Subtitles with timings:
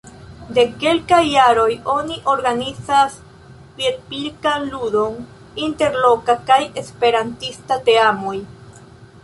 [0.57, 3.19] De kelkaj jaroj, oni organizas
[3.75, 5.19] piedpilkan ludon
[5.67, 8.37] inter loka kaj esperantista teamoj.